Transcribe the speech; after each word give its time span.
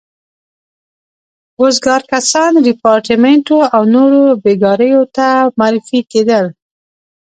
وزګار 1.61 2.01
کسان 2.11 2.51
ریپارټیمنټو 2.67 3.57
او 3.75 3.81
نورو 3.93 4.21
بېګاریو 4.43 5.01
ته 5.15 5.27
معرفي 5.59 5.99
کېدل. 6.11 6.45